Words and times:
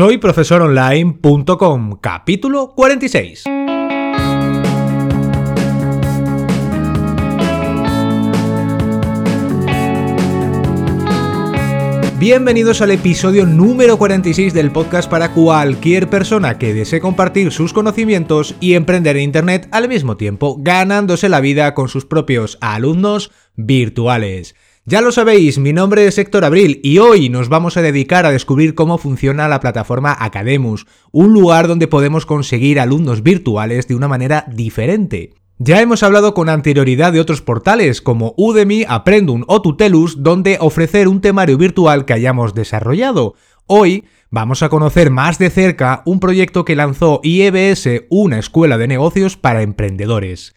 Soy 0.00 0.16
profesoronline.com, 0.16 1.98
capítulo 2.00 2.72
46. 2.74 3.44
Bienvenidos 12.18 12.80
al 12.80 12.92
episodio 12.92 13.44
número 13.44 13.98
46 13.98 14.54
del 14.54 14.72
podcast 14.72 15.10
para 15.10 15.34
cualquier 15.34 16.08
persona 16.08 16.56
que 16.56 16.72
desee 16.72 17.00
compartir 17.00 17.52
sus 17.52 17.74
conocimientos 17.74 18.54
y 18.58 18.72
emprender 18.72 19.18
en 19.18 19.24
Internet 19.24 19.68
al 19.70 19.86
mismo 19.86 20.16
tiempo, 20.16 20.56
ganándose 20.60 21.28
la 21.28 21.40
vida 21.40 21.74
con 21.74 21.88
sus 21.88 22.06
propios 22.06 22.56
alumnos 22.62 23.32
virtuales. 23.54 24.54
Ya 24.90 25.02
lo 25.02 25.12
sabéis, 25.12 25.60
mi 25.60 25.72
nombre 25.72 26.04
es 26.08 26.18
Héctor 26.18 26.44
Abril 26.44 26.80
y 26.82 26.98
hoy 26.98 27.28
nos 27.28 27.48
vamos 27.48 27.76
a 27.76 27.80
dedicar 27.80 28.26
a 28.26 28.32
descubrir 28.32 28.74
cómo 28.74 28.98
funciona 28.98 29.46
la 29.46 29.60
plataforma 29.60 30.16
Academus, 30.18 30.88
un 31.12 31.32
lugar 31.32 31.68
donde 31.68 31.86
podemos 31.86 32.26
conseguir 32.26 32.80
alumnos 32.80 33.22
virtuales 33.22 33.86
de 33.86 33.94
una 33.94 34.08
manera 34.08 34.46
diferente. 34.52 35.30
Ya 35.58 35.80
hemos 35.80 36.02
hablado 36.02 36.34
con 36.34 36.48
anterioridad 36.48 37.12
de 37.12 37.20
otros 37.20 37.40
portales 37.40 38.02
como 38.02 38.34
Udemy, 38.36 38.84
Aprendum 38.88 39.44
o 39.46 39.62
Tutelus, 39.62 40.24
donde 40.24 40.58
ofrecer 40.60 41.06
un 41.06 41.20
temario 41.20 41.56
virtual 41.56 42.04
que 42.04 42.14
hayamos 42.14 42.52
desarrollado. 42.54 43.36
Hoy 43.66 44.06
vamos 44.28 44.64
a 44.64 44.70
conocer 44.70 45.10
más 45.10 45.38
de 45.38 45.50
cerca 45.50 46.02
un 46.04 46.18
proyecto 46.18 46.64
que 46.64 46.74
lanzó 46.74 47.20
IEBS, 47.22 48.06
una 48.10 48.40
escuela 48.40 48.76
de 48.76 48.88
negocios 48.88 49.36
para 49.36 49.62
emprendedores. 49.62 50.56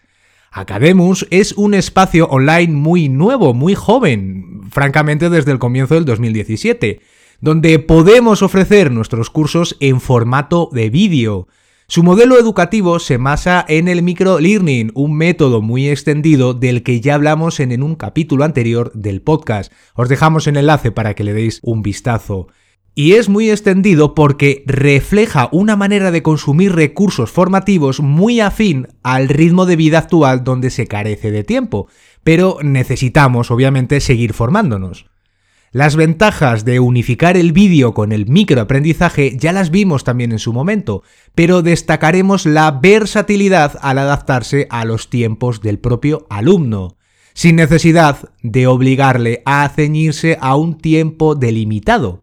Academus 0.53 1.25
es 1.31 1.53
un 1.53 1.73
espacio 1.73 2.27
online 2.27 2.73
muy 2.73 3.09
nuevo, 3.09 3.55
muy 3.55 3.73
joven, 3.73 4.61
francamente 4.70 5.31
desde 5.31 5.52
el 5.52 5.57
comienzo 5.57 5.95
del 5.95 6.05
2017, 6.05 7.02
donde 7.41 7.80
podemos 7.80 8.44
ofrecer 8.44 8.91
nuestros 8.91 9.31
cursos 9.31 9.75
en 9.80 9.99
formato 9.99 10.70
de 10.71 10.91
vídeo. 10.91 11.47
Su 11.88 12.03
modelo 12.03 12.38
educativo 12.38 12.99
se 12.99 13.17
basa 13.17 13.66
en 13.67 13.88
el 13.88 14.03
microlearning, 14.03 14.91
un 14.94 15.17
método 15.17 15.63
muy 15.63 15.89
extendido 15.89 16.53
del 16.53 16.83
que 16.83 17.02
ya 17.02 17.16
hablamos 17.16 17.59
en, 17.59 17.81
un 17.81 17.95
capítulo 17.95 18.44
anterior 18.44 18.91
del 18.94 19.23
podcast. 19.23 19.73
Os 19.95 20.08
dejamos 20.08 20.45
el 20.45 20.58
enlace 20.58 20.91
para 20.91 21.16
que 21.16 21.23
le 21.23 21.33
deis 21.33 21.61
un 21.63 21.81
vistazo 21.81 22.47
y 22.95 23.13
es 23.13 23.27
muy 23.27 23.49
extendido 23.49 24.13
porque 24.13 24.63
refleja 24.67 25.49
una 25.52 25.75
manera 25.75 26.11
de 26.11 26.22
consumir 26.22 26.73
recursos 26.73 27.31
formativos 27.31 28.00
muy 28.02 28.39
afín 28.39 28.88
al 29.02 29.30
ritmo 29.30 29.66
de 29.66 29.75
vida 29.75 30.00
actual 30.00 30.44
donde 30.44 30.69
se 30.69 30.88
carece 30.88 31.31
de 31.31 31.44
tiempo, 31.44 31.88
pero 32.23 32.58
necesitamos 32.61 33.50
obviamente 33.50 34.00
seguir 34.00 34.33
formándonos. 34.33 35.08
Las 35.72 35.95
ventajas 35.95 36.66
de 36.66 36.80
unificar 36.80 37.35
el 37.35 37.52
vídeo 37.52 37.95
con 37.95 38.11
el 38.11 38.27
microaprendizaje 38.27 39.35
ya 39.35 39.52
las 39.52 39.72
vimos 39.72 40.03
también 40.03 40.31
en 40.31 40.38
su 40.38 40.53
momento, 40.53 41.02
pero 41.33 41.63
destacaremos 41.63 42.45
la 42.45 42.69
versatilidad 42.69 43.80
al 43.81 43.97
adaptarse 43.97 44.67
a 44.69 44.85
los 44.85 45.09
tiempos 45.09 45.61
del 45.61 45.80
propio 45.80 46.28
alumno, 46.30 46.97
sin 47.33 47.55
necesidad 47.55 48.30
de 48.44 48.67
obligarle 48.67 49.41
a 49.45 49.67
ceñirse 49.67 50.38
a 50.39 50.55
un 50.55 50.78
tiempo 50.78 51.33
delimitado. 51.33 52.22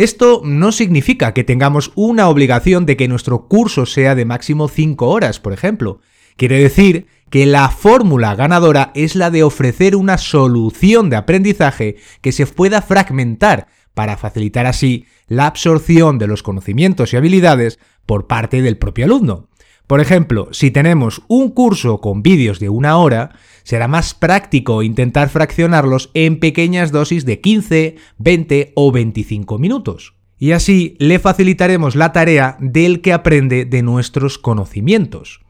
Esto 0.00 0.40
no 0.42 0.72
significa 0.72 1.34
que 1.34 1.44
tengamos 1.44 1.92
una 1.94 2.30
obligación 2.30 2.86
de 2.86 2.96
que 2.96 3.06
nuestro 3.06 3.48
curso 3.48 3.84
sea 3.84 4.14
de 4.14 4.24
máximo 4.24 4.66
5 4.66 5.06
horas, 5.06 5.40
por 5.40 5.52
ejemplo. 5.52 6.00
Quiere 6.38 6.58
decir 6.58 7.06
que 7.28 7.44
la 7.44 7.68
fórmula 7.68 8.34
ganadora 8.34 8.92
es 8.94 9.14
la 9.14 9.30
de 9.30 9.42
ofrecer 9.42 9.96
una 9.96 10.16
solución 10.16 11.10
de 11.10 11.16
aprendizaje 11.16 11.96
que 12.22 12.32
se 12.32 12.46
pueda 12.46 12.80
fragmentar 12.80 13.66
para 13.92 14.16
facilitar 14.16 14.64
así 14.64 15.04
la 15.26 15.46
absorción 15.46 16.16
de 16.16 16.28
los 16.28 16.42
conocimientos 16.42 17.12
y 17.12 17.18
habilidades 17.18 17.78
por 18.06 18.26
parte 18.26 18.62
del 18.62 18.78
propio 18.78 19.04
alumno. 19.04 19.49
Por 19.90 20.00
ejemplo, 20.00 20.46
si 20.52 20.70
tenemos 20.70 21.22
un 21.26 21.50
curso 21.50 22.00
con 22.00 22.22
vídeos 22.22 22.60
de 22.60 22.68
una 22.68 22.96
hora, 22.96 23.30
será 23.64 23.88
más 23.88 24.14
práctico 24.14 24.84
intentar 24.84 25.30
fraccionarlos 25.30 26.12
en 26.14 26.38
pequeñas 26.38 26.92
dosis 26.92 27.24
de 27.24 27.40
15, 27.40 27.96
20 28.18 28.72
o 28.76 28.92
25 28.92 29.58
minutos. 29.58 30.14
Y 30.38 30.52
así 30.52 30.94
le 31.00 31.18
facilitaremos 31.18 31.96
la 31.96 32.12
tarea 32.12 32.56
del 32.60 33.00
que 33.00 33.12
aprende 33.12 33.64
de 33.64 33.82
nuestros 33.82 34.38
conocimientos. 34.38 35.40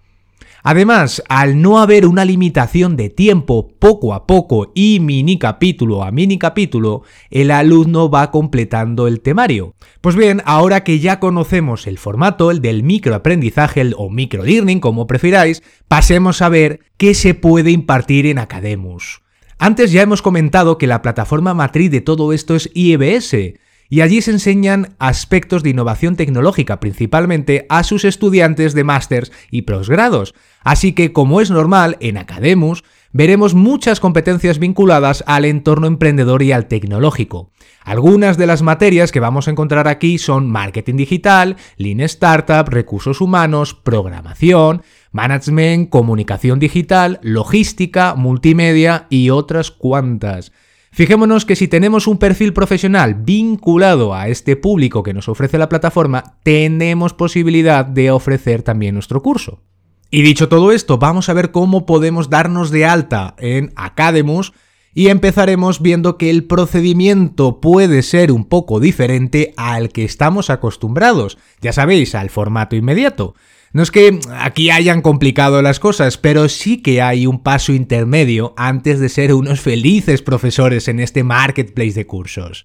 Además, 0.62 1.22
al 1.28 1.60
no 1.62 1.78
haber 1.78 2.06
una 2.06 2.24
limitación 2.24 2.96
de 2.96 3.08
tiempo 3.08 3.68
poco 3.78 4.14
a 4.14 4.26
poco 4.26 4.72
y 4.74 5.00
mini 5.00 5.38
capítulo 5.38 6.02
a 6.02 6.10
mini 6.10 6.38
capítulo, 6.38 7.02
el 7.30 7.50
alumno 7.50 8.10
va 8.10 8.30
completando 8.30 9.06
el 9.06 9.20
temario. 9.20 9.74
Pues 10.00 10.16
bien, 10.16 10.42
ahora 10.44 10.84
que 10.84 10.98
ya 10.98 11.20
conocemos 11.20 11.86
el 11.86 11.98
formato, 11.98 12.50
el 12.50 12.60
del 12.60 12.82
microaprendizaje 12.82 13.90
o 13.96 14.10
microlearning, 14.10 14.80
como 14.80 15.06
prefiráis, 15.06 15.62
pasemos 15.88 16.42
a 16.42 16.48
ver 16.48 16.80
qué 16.96 17.14
se 17.14 17.34
puede 17.34 17.70
impartir 17.70 18.26
en 18.26 18.38
Academus. 18.38 19.22
Antes 19.58 19.92
ya 19.92 20.02
hemos 20.02 20.22
comentado 20.22 20.78
que 20.78 20.86
la 20.86 21.02
plataforma 21.02 21.54
matriz 21.54 21.90
de 21.90 22.00
todo 22.00 22.32
esto 22.32 22.56
es 22.56 22.70
IEBS, 22.74 23.58
y 23.90 24.00
allí 24.00 24.22
se 24.22 24.30
enseñan 24.30 24.94
aspectos 24.98 25.62
de 25.62 25.70
innovación 25.70 26.16
tecnológica 26.16 26.80
principalmente 26.80 27.66
a 27.68 27.82
sus 27.82 28.04
estudiantes 28.04 28.72
de 28.72 28.84
másters 28.84 29.32
y 29.50 29.62
posgrados. 29.62 30.34
Así 30.62 30.92
que, 30.92 31.12
como 31.12 31.40
es 31.40 31.50
normal, 31.50 31.96
en 32.00 32.16
Academus 32.16 32.84
veremos 33.12 33.54
muchas 33.54 33.98
competencias 33.98 34.60
vinculadas 34.60 35.24
al 35.26 35.44
entorno 35.44 35.88
emprendedor 35.88 36.42
y 36.42 36.52
al 36.52 36.68
tecnológico. 36.68 37.50
Algunas 37.82 38.38
de 38.38 38.46
las 38.46 38.62
materias 38.62 39.10
que 39.10 39.18
vamos 39.18 39.48
a 39.48 39.50
encontrar 39.50 39.88
aquí 39.88 40.18
son 40.18 40.48
marketing 40.48 40.96
digital, 40.96 41.56
lean 41.76 42.00
startup, 42.00 42.68
recursos 42.68 43.20
humanos, 43.20 43.74
programación, 43.74 44.82
management, 45.10 45.90
comunicación 45.90 46.60
digital, 46.60 47.18
logística, 47.22 48.14
multimedia 48.14 49.06
y 49.10 49.30
otras 49.30 49.72
cuantas. 49.72 50.52
Fijémonos 51.00 51.46
que 51.46 51.56
si 51.56 51.66
tenemos 51.66 52.06
un 52.06 52.18
perfil 52.18 52.52
profesional 52.52 53.14
vinculado 53.14 54.12
a 54.12 54.28
este 54.28 54.54
público 54.54 55.02
que 55.02 55.14
nos 55.14 55.30
ofrece 55.30 55.56
la 55.56 55.70
plataforma, 55.70 56.36
tenemos 56.42 57.14
posibilidad 57.14 57.86
de 57.86 58.10
ofrecer 58.10 58.60
también 58.62 58.96
nuestro 58.96 59.22
curso. 59.22 59.62
Y 60.10 60.20
dicho 60.20 60.50
todo 60.50 60.72
esto, 60.72 60.98
vamos 60.98 61.30
a 61.30 61.32
ver 61.32 61.52
cómo 61.52 61.86
podemos 61.86 62.28
darnos 62.28 62.70
de 62.70 62.84
alta 62.84 63.34
en 63.38 63.72
Academus 63.76 64.52
y 64.92 65.08
empezaremos 65.08 65.80
viendo 65.80 66.18
que 66.18 66.28
el 66.28 66.44
procedimiento 66.44 67.62
puede 67.62 68.02
ser 68.02 68.30
un 68.30 68.44
poco 68.44 68.78
diferente 68.78 69.54
al 69.56 69.88
que 69.88 70.04
estamos 70.04 70.50
acostumbrados, 70.50 71.38
ya 71.62 71.72
sabéis, 71.72 72.14
al 72.14 72.28
formato 72.28 72.76
inmediato. 72.76 73.34
No 73.72 73.84
es 73.84 73.92
que 73.92 74.18
aquí 74.36 74.70
hayan 74.70 75.00
complicado 75.00 75.62
las 75.62 75.78
cosas, 75.78 76.18
pero 76.18 76.48
sí 76.48 76.82
que 76.82 77.00
hay 77.02 77.28
un 77.28 77.40
paso 77.42 77.72
intermedio 77.72 78.52
antes 78.56 78.98
de 78.98 79.08
ser 79.08 79.32
unos 79.32 79.60
felices 79.60 80.22
profesores 80.22 80.88
en 80.88 80.98
este 80.98 81.22
marketplace 81.22 81.92
de 81.92 82.06
cursos. 82.06 82.64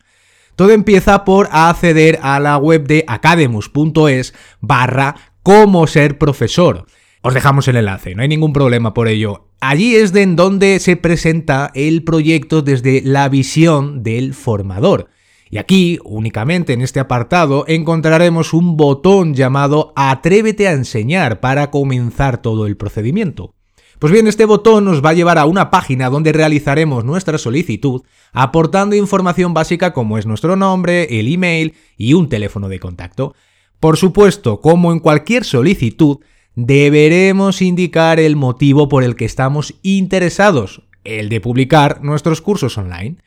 Todo 0.55 0.71
empieza 0.71 1.23
por 1.23 1.47
acceder 1.51 2.17
a 2.23 2.39
la 2.39 2.57
web 2.57 2.87
de 2.87 3.03
academus.es 3.07 4.33
barra 4.61 5.15
cómo 5.43 5.85
ser 5.85 6.17
profesor. 6.17 6.87
Os 7.21 7.33
dejamos 7.35 7.67
el 7.67 7.75
enlace, 7.75 8.15
no 8.15 8.23
hay 8.23 8.27
ningún 8.27 8.53
problema 8.53 8.95
por 8.95 9.07
ello. 9.07 9.49
Allí 9.59 9.95
es 9.95 10.11
de 10.11 10.23
en 10.23 10.35
donde 10.35 10.79
se 10.79 10.95
presenta 10.95 11.71
el 11.75 12.03
proyecto 12.03 12.63
desde 12.63 13.01
la 13.03 13.29
visión 13.29 14.01
del 14.01 14.33
formador. 14.33 15.09
Y 15.49 15.57
aquí, 15.57 15.99
únicamente 16.03 16.73
en 16.73 16.81
este 16.81 16.99
apartado, 16.99 17.65
encontraremos 17.67 18.53
un 18.53 18.77
botón 18.77 19.33
llamado 19.33 19.93
Atrévete 19.95 20.67
a 20.67 20.73
enseñar 20.73 21.39
para 21.39 21.71
comenzar 21.71 22.41
todo 22.41 22.65
el 22.65 22.77
procedimiento. 22.77 23.53
Pues 23.99 24.11
bien, 24.11 24.27
este 24.27 24.45
botón 24.45 24.83
nos 24.85 25.03
va 25.03 25.11
a 25.11 25.13
llevar 25.13 25.37
a 25.37 25.45
una 25.45 25.71
página 25.71 26.09
donde 26.09 26.33
realizaremos 26.33 27.05
nuestra 27.05 27.37
solicitud, 27.37 28.01
aportando 28.33 28.95
información 28.95 29.53
básica 29.53 29.93
como 29.93 30.17
es 30.17 30.25
nuestro 30.25 30.55
nombre, 30.57 31.19
el 31.19 31.31
email 31.33 31.75
y 31.95 32.13
un 32.13 32.27
teléfono 32.27 32.67
de 32.67 32.79
contacto. 32.79 33.35
Por 33.79 33.97
supuesto, 33.97 34.59
como 34.59 34.91
en 34.91 34.99
cualquier 34.99 35.45
solicitud, 35.45 36.17
deberemos 36.55 37.61
indicar 37.61 38.19
el 38.19 38.35
motivo 38.35 38.89
por 38.89 39.03
el 39.03 39.15
que 39.15 39.25
estamos 39.25 39.75
interesados, 39.81 40.81
el 41.05 41.29
de 41.29 41.39
publicar 41.39 42.03
nuestros 42.03 42.41
cursos 42.41 42.77
online. 42.77 43.17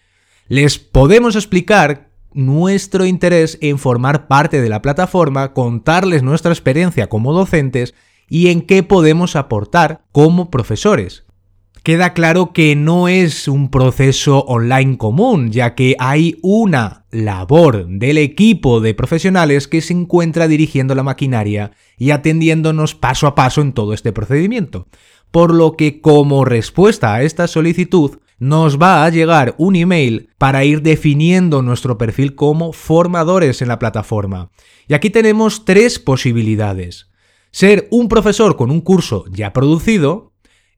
Les 0.48 0.78
podemos 0.78 1.36
explicar 1.36 2.07
nuestro 2.32 3.06
interés 3.06 3.58
en 3.60 3.78
formar 3.78 4.28
parte 4.28 4.60
de 4.60 4.68
la 4.68 4.82
plataforma, 4.82 5.52
contarles 5.52 6.22
nuestra 6.22 6.52
experiencia 6.52 7.08
como 7.08 7.32
docentes 7.32 7.94
y 8.28 8.48
en 8.48 8.62
qué 8.62 8.82
podemos 8.82 9.36
aportar 9.36 10.02
como 10.12 10.50
profesores. 10.50 11.24
Queda 11.82 12.12
claro 12.12 12.52
que 12.52 12.76
no 12.76 13.08
es 13.08 13.48
un 13.48 13.70
proceso 13.70 14.40
online 14.40 14.98
común, 14.98 15.50
ya 15.50 15.74
que 15.74 15.96
hay 15.98 16.36
una 16.42 17.06
labor 17.10 17.86
del 17.88 18.18
equipo 18.18 18.80
de 18.80 18.92
profesionales 18.92 19.68
que 19.68 19.80
se 19.80 19.94
encuentra 19.94 20.48
dirigiendo 20.48 20.94
la 20.94 21.02
maquinaria 21.02 21.70
y 21.96 22.10
atendiéndonos 22.10 22.94
paso 22.94 23.26
a 23.26 23.34
paso 23.34 23.62
en 23.62 23.72
todo 23.72 23.94
este 23.94 24.12
procedimiento. 24.12 24.88
Por 25.30 25.54
lo 25.54 25.76
que 25.76 26.00
como 26.00 26.44
respuesta 26.44 27.14
a 27.14 27.22
esta 27.22 27.46
solicitud, 27.46 28.18
nos 28.38 28.78
va 28.80 29.04
a 29.04 29.10
llegar 29.10 29.54
un 29.58 29.76
email 29.76 30.30
para 30.38 30.64
ir 30.64 30.82
definiendo 30.82 31.62
nuestro 31.62 31.98
perfil 31.98 32.34
como 32.34 32.72
formadores 32.72 33.62
en 33.62 33.68
la 33.68 33.78
plataforma. 33.78 34.50
Y 34.86 34.94
aquí 34.94 35.10
tenemos 35.10 35.64
tres 35.64 35.98
posibilidades. 35.98 37.10
Ser 37.50 37.88
un 37.90 38.08
profesor 38.08 38.56
con 38.56 38.70
un 38.70 38.80
curso 38.80 39.24
ya 39.30 39.52
producido, 39.52 40.32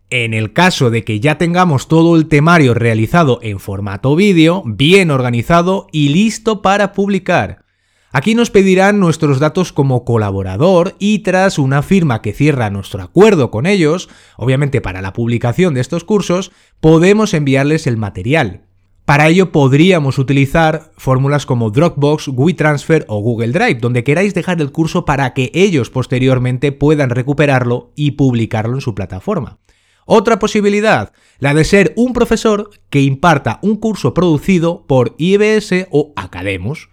en 0.09 0.35
el 0.35 0.53
caso 0.53 0.91
de 0.91 1.05
que 1.05 1.21
ya 1.21 1.39
tengamos 1.39 1.87
todo 1.87 2.17
el 2.17 2.27
temario 2.27 2.75
realizado 2.75 3.39
en 3.43 3.61
formato 3.61 4.17
vídeo, 4.17 4.63
bien 4.67 5.11
organizado 5.11 5.87
y 5.93 6.09
listo 6.09 6.63
para 6.63 6.93
publicar. 6.93 7.65
Aquí 8.13 8.35
nos 8.35 8.51
pedirán 8.51 8.99
nuestros 8.99 9.39
datos 9.39 9.73
como 9.73 10.05
colaborador 10.05 10.97
y 10.99 11.21
tras 11.21 11.61
una 11.61 11.81
firma 11.83 12.23
que 12.23 12.33
cierra 12.33 12.69
nuestro 12.69 13.03
acuerdo 13.03 13.53
con 13.53 13.67
ellos, 13.67 14.09
obviamente 14.37 14.81
para 14.81 15.01
la 15.01 15.13
publicación 15.13 15.75
de 15.75 15.81
estos 15.81 16.03
cursos, 16.03 16.51
podemos 16.81 17.35
enviarles 17.35 17.87
el 17.87 17.97
material. 17.97 18.63
Para 19.05 19.29
ello 19.29 19.53
podríamos 19.53 20.19
utilizar 20.19 20.91
fórmulas 20.97 21.47
como 21.47 21.71
Dropbox, 21.71 22.29
WeTransfer 22.29 23.05
o 23.09 23.21
Google 23.21 23.53
Drive, 23.53 23.81
donde 23.81 24.03
queráis 24.03 24.35
dejar 24.35 24.61
el 24.61 24.73
curso 24.73 25.05
para 25.05 25.33
que 25.33 25.53
ellos 25.55 25.89
posteriormente 25.89 26.73
puedan 26.73 27.11
recuperarlo 27.11 27.93
y 27.95 28.13
publicarlo 28.13 28.75
en 28.75 28.81
su 28.81 28.95
plataforma. 28.95 29.59
Otra 30.05 30.41
posibilidad, 30.41 31.13
la 31.39 31.55
de 31.55 31.65
ser 31.65 31.93
un 31.97 32.13
profesor 32.13 32.71
que 32.89 33.03
imparta 33.03 33.61
un 33.63 33.77
curso 33.77 34.15
producido 34.15 34.85
por 34.89 35.15
IBS 35.19 35.87
o 35.93 36.13
Academus. 36.17 36.89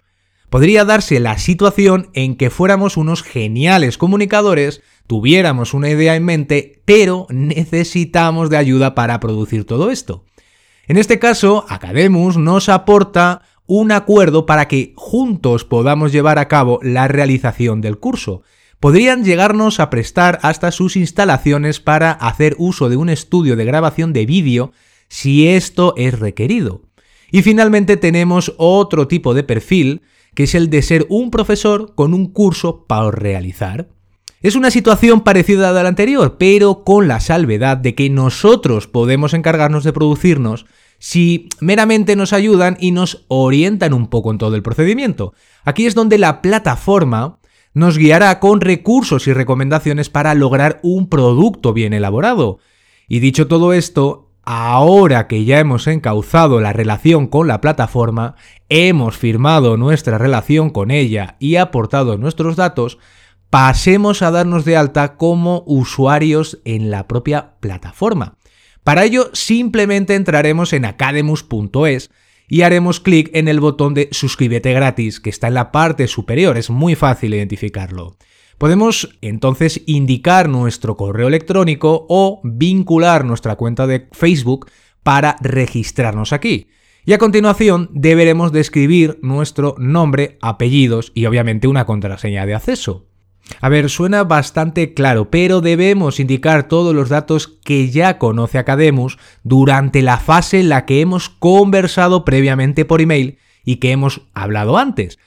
Podría 0.50 0.84
darse 0.84 1.20
la 1.20 1.38
situación 1.38 2.10
en 2.14 2.36
que 2.36 2.50
fuéramos 2.50 2.96
unos 2.96 3.22
geniales 3.22 3.98
comunicadores, 3.98 4.82
tuviéramos 5.06 5.74
una 5.74 5.90
idea 5.90 6.16
en 6.16 6.24
mente, 6.24 6.82
pero 6.84 7.26
necesitamos 7.30 8.50
de 8.50 8.56
ayuda 8.56 8.94
para 8.94 9.20
producir 9.20 9.64
todo 9.64 9.90
esto. 9.90 10.24
En 10.86 10.96
este 10.96 11.18
caso, 11.18 11.66
Academus 11.68 12.38
nos 12.38 12.68
aporta 12.68 13.42
un 13.66 13.92
acuerdo 13.92 14.46
para 14.46 14.68
que 14.68 14.94
juntos 14.96 15.64
podamos 15.64 16.12
llevar 16.12 16.38
a 16.38 16.48
cabo 16.48 16.80
la 16.82 17.08
realización 17.08 17.82
del 17.82 17.98
curso 17.98 18.42
podrían 18.80 19.24
llegarnos 19.24 19.80
a 19.80 19.90
prestar 19.90 20.38
hasta 20.42 20.70
sus 20.70 20.96
instalaciones 20.96 21.80
para 21.80 22.12
hacer 22.12 22.54
uso 22.58 22.88
de 22.88 22.96
un 22.96 23.08
estudio 23.08 23.56
de 23.56 23.64
grabación 23.64 24.12
de 24.12 24.26
vídeo 24.26 24.72
si 25.08 25.48
esto 25.48 25.94
es 25.96 26.18
requerido. 26.18 26.82
Y 27.30 27.42
finalmente 27.42 27.96
tenemos 27.96 28.54
otro 28.56 29.08
tipo 29.08 29.34
de 29.34 29.42
perfil, 29.42 30.02
que 30.38 30.44
es 30.44 30.54
el 30.54 30.70
de 30.70 30.82
ser 30.82 31.04
un 31.08 31.32
profesor 31.32 31.96
con 31.96 32.14
un 32.14 32.26
curso 32.26 32.84
para 32.86 33.10
realizar. 33.10 33.88
Es 34.40 34.54
una 34.54 34.70
situación 34.70 35.22
parecida 35.22 35.68
a 35.68 35.72
la 35.72 35.88
anterior, 35.88 36.36
pero 36.38 36.84
con 36.84 37.08
la 37.08 37.18
salvedad 37.18 37.76
de 37.76 37.96
que 37.96 38.08
nosotros 38.08 38.86
podemos 38.86 39.34
encargarnos 39.34 39.82
de 39.82 39.92
producirnos 39.92 40.66
si 41.00 41.48
meramente 41.58 42.14
nos 42.14 42.32
ayudan 42.32 42.76
y 42.78 42.92
nos 42.92 43.24
orientan 43.26 43.92
un 43.92 44.06
poco 44.06 44.30
en 44.30 44.38
todo 44.38 44.54
el 44.54 44.62
procedimiento. 44.62 45.34
Aquí 45.64 45.86
es 45.86 45.96
donde 45.96 46.18
la 46.18 46.40
plataforma 46.40 47.40
nos 47.74 47.98
guiará 47.98 48.38
con 48.38 48.60
recursos 48.60 49.26
y 49.26 49.32
recomendaciones 49.32 50.08
para 50.08 50.36
lograr 50.36 50.78
un 50.84 51.08
producto 51.08 51.72
bien 51.72 51.94
elaborado. 51.94 52.60
Y 53.08 53.18
dicho 53.18 53.48
todo 53.48 53.72
esto, 53.72 54.27
ahora 54.50 55.26
que 55.26 55.44
ya 55.44 55.58
hemos 55.58 55.86
encauzado 55.86 56.58
la 56.58 56.72
relación 56.72 57.26
con 57.26 57.48
la 57.48 57.60
plataforma, 57.60 58.34
hemos 58.70 59.18
firmado 59.18 59.76
nuestra 59.76 60.16
relación 60.16 60.70
con 60.70 60.90
ella 60.90 61.36
y 61.38 61.56
aportado 61.56 62.16
nuestros 62.16 62.56
datos, 62.56 62.96
pasemos 63.50 64.22
a 64.22 64.30
darnos 64.30 64.64
de 64.64 64.78
alta 64.78 65.16
como 65.16 65.64
usuarios 65.66 66.60
en 66.64 66.90
la 66.90 67.06
propia 67.06 67.56
plataforma. 67.60 68.38
Para 68.84 69.04
ello 69.04 69.28
simplemente 69.34 70.14
entraremos 70.14 70.72
en 70.72 70.86
academus.es 70.86 72.10
y 72.48 72.62
haremos 72.62 73.00
clic 73.00 73.28
en 73.34 73.48
el 73.48 73.60
botón 73.60 73.92
de 73.92 74.08
suscríbete 74.12 74.72
gratis 74.72 75.20
que 75.20 75.28
está 75.28 75.48
en 75.48 75.54
la 75.54 75.70
parte 75.72 76.08
superior, 76.08 76.56
es 76.56 76.70
muy 76.70 76.94
fácil 76.94 77.34
identificarlo. 77.34 78.16
Podemos 78.58 79.16
entonces 79.20 79.82
indicar 79.86 80.48
nuestro 80.48 80.96
correo 80.96 81.28
electrónico 81.28 82.06
o 82.08 82.40
vincular 82.42 83.24
nuestra 83.24 83.54
cuenta 83.54 83.86
de 83.86 84.08
Facebook 84.10 84.66
para 85.04 85.36
registrarnos 85.40 86.32
aquí. 86.32 86.66
Y 87.06 87.12
a 87.12 87.18
continuación 87.18 87.88
deberemos 87.92 88.52
describir 88.52 89.18
nuestro 89.22 89.76
nombre, 89.78 90.38
apellidos 90.42 91.12
y 91.14 91.26
obviamente 91.26 91.68
una 91.68 91.86
contraseña 91.86 92.44
de 92.44 92.54
acceso. 92.54 93.06
A 93.60 93.68
ver, 93.68 93.88
suena 93.88 94.24
bastante 94.24 94.92
claro, 94.92 95.30
pero 95.30 95.60
debemos 95.60 96.20
indicar 96.20 96.68
todos 96.68 96.94
los 96.94 97.08
datos 97.08 97.46
que 97.46 97.88
ya 97.90 98.18
conoce 98.18 98.58
Academus 98.58 99.18
durante 99.42 100.02
la 100.02 100.18
fase 100.18 100.60
en 100.60 100.68
la 100.68 100.84
que 100.84 101.00
hemos 101.00 101.30
conversado 101.30 102.24
previamente 102.24 102.84
por 102.84 103.00
email 103.00 103.38
y 103.64 103.76
que 103.76 103.92
hemos 103.92 104.22
hablado 104.34 104.76
antes. 104.76 105.18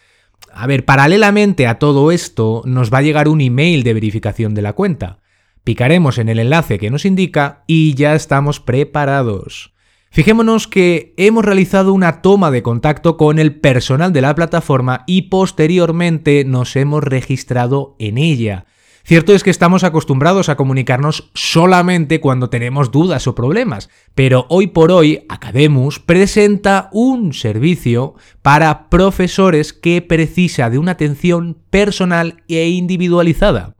A 0.53 0.67
ver, 0.67 0.85
paralelamente 0.85 1.67
a 1.67 1.79
todo 1.79 2.11
esto 2.11 2.61
nos 2.65 2.93
va 2.93 2.99
a 2.99 3.01
llegar 3.01 3.27
un 3.27 3.41
email 3.41 3.83
de 3.83 3.93
verificación 3.93 4.53
de 4.53 4.61
la 4.61 4.73
cuenta. 4.73 5.19
Picaremos 5.63 6.17
en 6.17 6.29
el 6.29 6.39
enlace 6.39 6.79
que 6.79 6.89
nos 6.89 7.05
indica 7.05 7.63
y 7.67 7.93
ya 7.93 8.15
estamos 8.15 8.59
preparados. 8.59 9.73
Fijémonos 10.09 10.67
que 10.67 11.13
hemos 11.15 11.45
realizado 11.45 11.93
una 11.93 12.21
toma 12.21 12.51
de 12.51 12.63
contacto 12.63 13.15
con 13.15 13.39
el 13.39 13.55
personal 13.55 14.11
de 14.11 14.21
la 14.21 14.35
plataforma 14.35 15.03
y 15.07 15.23
posteriormente 15.23 16.43
nos 16.43 16.75
hemos 16.75 17.01
registrado 17.01 17.95
en 17.97 18.17
ella. 18.17 18.65
Cierto 19.03 19.33
es 19.33 19.43
que 19.43 19.49
estamos 19.49 19.83
acostumbrados 19.83 20.49
a 20.49 20.55
comunicarnos 20.55 21.31
solamente 21.33 22.19
cuando 22.19 22.49
tenemos 22.49 22.91
dudas 22.91 23.25
o 23.27 23.35
problemas, 23.35 23.89
pero 24.13 24.45
hoy 24.49 24.67
por 24.67 24.91
hoy 24.91 25.25
Academus 25.27 25.99
presenta 25.99 26.89
un 26.91 27.33
servicio 27.33 28.15
para 28.41 28.89
profesores 28.89 29.73
que 29.73 30.01
precisa 30.01 30.69
de 30.69 30.77
una 30.77 30.91
atención 30.91 31.57
personal 31.69 32.43
e 32.47 32.69
individualizada. 32.69 33.75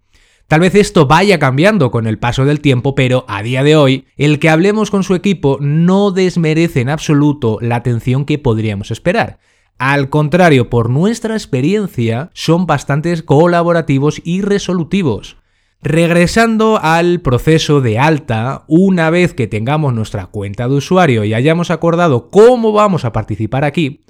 Tal 0.47 0.59
vez 0.59 0.75
esto 0.75 1.07
vaya 1.07 1.39
cambiando 1.39 1.91
con 1.91 2.07
el 2.07 2.19
paso 2.19 2.43
del 2.43 2.59
tiempo, 2.59 2.93
pero 2.93 3.23
a 3.29 3.41
día 3.41 3.63
de 3.63 3.77
hoy, 3.77 4.05
el 4.17 4.37
que 4.37 4.49
hablemos 4.49 4.91
con 4.91 5.03
su 5.03 5.15
equipo 5.15 5.57
no 5.61 6.11
desmerece 6.11 6.81
en 6.81 6.89
absoluto 6.89 7.57
la 7.61 7.77
atención 7.77 8.25
que 8.25 8.37
podríamos 8.37 8.91
esperar. 8.91 9.39
Al 9.81 10.09
contrario, 10.09 10.69
por 10.69 10.91
nuestra 10.91 11.33
experiencia, 11.33 12.29
son 12.35 12.67
bastante 12.67 13.19
colaborativos 13.25 14.21
y 14.23 14.43
resolutivos. 14.43 15.37
Regresando 15.81 16.79
al 16.79 17.21
proceso 17.21 17.81
de 17.81 17.97
alta, 17.97 18.63
una 18.67 19.09
vez 19.09 19.33
que 19.33 19.47
tengamos 19.47 19.95
nuestra 19.95 20.27
cuenta 20.27 20.67
de 20.67 20.75
usuario 20.75 21.23
y 21.23 21.33
hayamos 21.33 21.71
acordado 21.71 22.29
cómo 22.29 22.73
vamos 22.73 23.05
a 23.05 23.11
participar 23.11 23.63
aquí, 23.63 24.01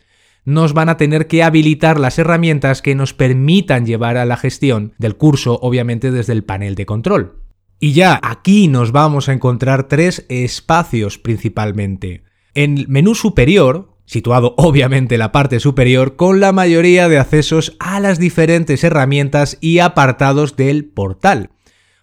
nos 0.44 0.74
van 0.74 0.90
a 0.90 0.98
tener 0.98 1.28
que 1.28 1.42
habilitar 1.42 2.02
las 2.02 2.20
herramientas 2.20 2.82
que 2.82 2.94
nos 2.94 3.14
permitan 3.14 3.86
llevar 3.86 4.18
a 4.18 4.26
la 4.26 4.36
gestión 4.36 4.92
del 4.98 5.16
curso, 5.16 5.58
obviamente 5.62 6.12
desde 6.12 6.34
el 6.34 6.44
panel 6.44 6.76
de 6.76 6.86
control. 6.86 7.38
Y 7.80 7.94
ya 7.94 8.20
aquí 8.22 8.68
nos 8.68 8.92
vamos 8.92 9.30
a 9.30 9.34
encontrar 9.34 9.88
tres 9.88 10.26
espacios 10.28 11.18
principalmente. 11.18 12.24
En 12.56 12.78
el 12.78 12.90
menú 12.90 13.16
superior, 13.16 13.91
situado 14.12 14.56
obviamente 14.58 15.16
en 15.16 15.20
la 15.20 15.32
parte 15.32 15.62
superior, 15.62 16.18
con 16.18 16.42
la 16.42 16.52
mayoría 16.52 17.08
de 17.08 17.18
accesos 17.18 17.78
a 17.80 18.02
las 18.02 18.20
diferentes 18.20 18.84
herramientas 18.84 19.58
y 19.62 19.80
apartados 19.80 20.58
del 20.58 20.84
portal. 20.84 21.52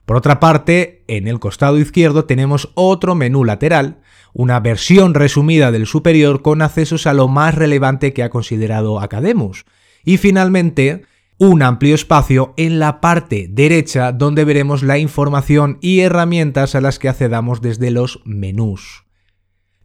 Por 0.06 0.16
otra 0.16 0.40
parte, 0.40 1.04
en 1.06 1.28
el 1.28 1.38
costado 1.38 1.78
izquierdo 1.78 2.24
tenemos 2.24 2.70
otro 2.74 3.14
menú 3.14 3.44
lateral, 3.44 4.00
una 4.32 4.58
versión 4.58 5.12
resumida 5.12 5.70
del 5.70 5.86
superior 5.86 6.40
con 6.40 6.62
accesos 6.62 7.06
a 7.06 7.12
lo 7.12 7.28
más 7.28 7.54
relevante 7.54 8.14
que 8.14 8.22
ha 8.22 8.30
considerado 8.30 9.00
Academus. 9.00 9.66
Y 10.02 10.16
finalmente, 10.16 11.02
un 11.36 11.62
amplio 11.62 11.94
espacio 11.94 12.54
en 12.56 12.78
la 12.78 13.02
parte 13.02 13.48
derecha 13.50 14.12
donde 14.12 14.46
veremos 14.46 14.82
la 14.82 14.96
información 14.96 15.76
y 15.82 16.00
herramientas 16.00 16.74
a 16.74 16.80
las 16.80 16.98
que 16.98 17.10
accedamos 17.10 17.60
desde 17.60 17.90
los 17.90 18.22
menús. 18.24 19.07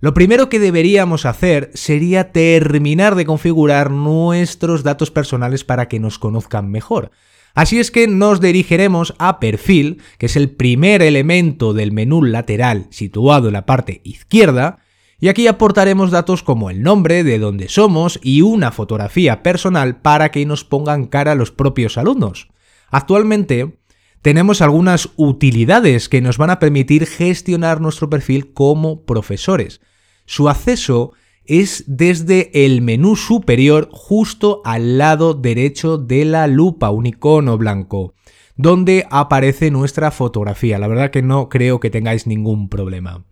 Lo 0.04 0.14
primero 0.14 0.50
que 0.50 0.60
deberíamos 0.60 1.26
hacer 1.26 1.72
sería 1.76 2.34
terminar 2.34 3.16
de 3.16 3.26
configurar 3.26 3.90
nuestros 3.90 4.84
datos 4.84 5.12
personales 5.12 5.64
para 5.64 5.88
que 5.88 6.02
nos 6.02 6.20
conozcan 6.20 6.70
mejor. 6.70 7.12
Así 7.54 7.80
es 7.80 7.90
que 7.90 8.10
nos 8.10 8.42
dirigiremos 8.42 9.16
a 9.18 9.40
perfil, 9.40 10.02
que 10.18 10.26
es 10.26 10.36
el 10.36 10.50
primer 10.50 11.02
elemento 11.02 11.74
del 11.74 11.94
menú 11.94 12.22
lateral 12.22 12.88
situado 12.90 13.48
en 13.48 13.54
la 13.54 13.66
parte 13.66 14.02
izquierda, 14.04 14.80
y 15.22 15.30
aquí 15.30 15.48
aportaremos 15.48 16.12
datos 16.12 16.44
como 16.44 16.70
el 16.70 16.84
nombre, 16.84 17.24
de 17.24 17.40
dónde 17.40 17.70
somos 17.70 18.20
y 18.22 18.42
una 18.42 18.74
fotografía 18.74 19.42
personal 19.42 20.02
para 20.02 20.32
que 20.32 20.46
nos 20.46 20.66
pongan 20.66 21.06
cara 21.06 21.32
a 21.32 21.36
los 21.36 21.52
propios 21.52 21.98
alumnos. 21.98 22.50
Actualmente 22.90 23.78
tenemos 24.22 24.62
algunas 24.62 25.12
utilidades 25.16 26.10
que 26.10 26.20
nos 26.20 26.38
van 26.38 26.50
a 26.50 26.60
permitir 26.60 27.06
gestionar 27.06 27.80
nuestro 27.80 28.10
perfil 28.10 28.52
como 28.52 29.06
profesores. 29.06 29.80
Su 30.26 30.50
acceso 30.50 31.14
es 31.46 31.84
desde 31.88 32.66
el 32.66 32.82
menú 32.82 33.16
superior 33.16 33.90
justo 33.92 34.62
al 34.64 34.98
lado 34.98 35.34
derecho 35.34 35.98
de 35.98 36.26
la 36.26 36.48
lupa, 36.48 36.90
un 36.90 37.06
icono 37.06 37.58
blanco, 37.58 38.14
donde 38.56 39.06
aparece 39.10 39.72
nuestra 39.72 40.12
fotografía. 40.12 40.80
La 40.80 40.88
verdad 40.88 41.12
que 41.12 41.22
no 41.22 41.50
creo 41.50 41.80
que 41.80 41.90
tengáis 41.90 42.28
ningún 42.28 42.70
problema. 42.70 43.26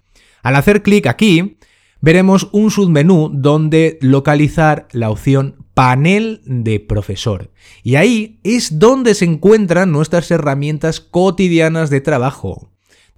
Al 0.44 0.56
hacer 0.56 0.82
clic 0.82 1.08
aquí, 1.08 1.58
veremos 2.02 2.50
un 2.52 2.72
submenú 2.72 3.30
donde 3.32 3.98
localizar 4.02 4.88
la 4.92 5.10
opción 5.10 5.68
panel 5.74 6.42
de 6.46 6.80
profesor. 6.80 7.52
Y 7.84 7.96
ahí 7.96 8.40
es 8.44 8.80
donde 8.80 9.14
se 9.14 9.26
encuentran 9.26 9.92
nuestras 9.92 10.30
herramientas 10.32 11.00
cotidianas 11.00 11.90
de 11.90 12.02
trabajo. 12.02 12.71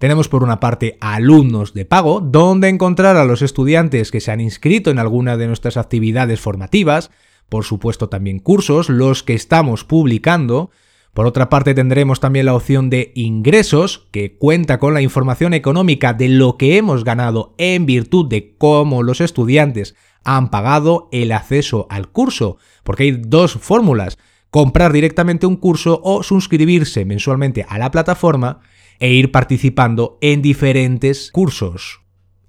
Tenemos 0.04 0.28
por 0.28 0.42
una 0.42 0.60
parte 0.60 0.98
alumnos 1.00 1.72
de 1.72 1.86
pago, 1.86 2.20
donde 2.20 2.68
encontrar 2.68 3.16
a 3.16 3.24
los 3.24 3.40
estudiantes 3.40 4.10
que 4.10 4.20
se 4.20 4.30
han 4.30 4.42
inscrito 4.42 4.90
en 4.90 4.98
alguna 4.98 5.38
de 5.38 5.46
nuestras 5.46 5.78
actividades 5.78 6.40
formativas, 6.40 7.10
por 7.48 7.64
supuesto 7.64 8.10
también 8.10 8.38
cursos, 8.38 8.90
los 8.90 9.22
que 9.22 9.32
estamos 9.32 9.82
publicando, 9.84 10.70
por 11.14 11.24
otra 11.24 11.48
parte 11.48 11.72
tendremos 11.72 12.20
también 12.20 12.44
la 12.44 12.54
opción 12.54 12.90
de 12.90 13.12
ingresos, 13.14 14.06
que 14.10 14.36
cuenta 14.36 14.78
con 14.78 14.92
la 14.92 15.00
información 15.00 15.54
económica 15.54 16.12
de 16.12 16.28
lo 16.28 16.58
que 16.58 16.76
hemos 16.76 17.02
ganado 17.02 17.54
en 17.56 17.86
virtud 17.86 18.28
de 18.28 18.56
cómo 18.58 19.02
los 19.02 19.22
estudiantes 19.22 19.94
han 20.22 20.50
pagado 20.50 21.08
el 21.12 21.32
acceso 21.32 21.86
al 21.88 22.08
curso, 22.08 22.58
porque 22.82 23.04
hay 23.04 23.12
dos 23.12 23.54
fórmulas, 23.54 24.18
comprar 24.50 24.92
directamente 24.92 25.46
un 25.46 25.56
curso 25.56 26.02
o 26.04 26.22
suscribirse 26.22 27.06
mensualmente 27.06 27.64
a 27.66 27.78
la 27.78 27.90
plataforma 27.90 28.60
e 28.98 29.12
ir 29.12 29.32
participando 29.32 30.18
en 30.20 30.42
diferentes 30.42 31.30
cursos. 31.32 32.00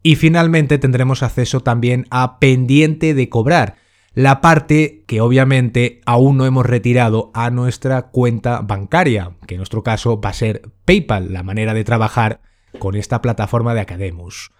Y 0.04 0.16
finalmente 0.16 0.78
tendremos 0.78 1.24
acceso 1.24 1.62
también 1.62 2.06
a 2.12 2.40
pendiente 2.40 3.14
de 3.14 3.30
cobrar, 3.30 3.78
la 4.14 4.40
parte 4.40 5.04
que 5.08 5.20
obviamente 5.20 6.02
aún 6.06 6.38
no 6.38 6.46
hemos 6.46 6.66
retirado 6.66 7.32
a 7.34 7.50
nuestra 7.50 8.04
cuenta 8.04 8.62
bancaria, 8.62 9.32
que 9.46 9.56
en 9.56 9.60
nuestro 9.60 9.84
caso 9.84 10.22
va 10.22 10.30
a 10.30 10.34
ser 10.34 10.70
PayPal, 10.86 11.34
la 11.34 11.44
manera 11.44 11.74
de 11.74 11.84
trabajar 11.84 12.40
con 12.80 12.96
esta 12.96 13.22
plataforma 13.22 13.74
de 13.74 13.82
Academus. 13.82 14.52